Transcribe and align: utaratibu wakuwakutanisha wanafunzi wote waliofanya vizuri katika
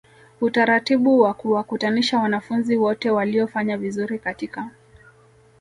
utaratibu 0.41 1.19
wakuwakutanisha 1.19 2.19
wanafunzi 2.19 2.77
wote 2.77 3.09
waliofanya 3.09 3.77
vizuri 3.77 4.19
katika 4.19 4.69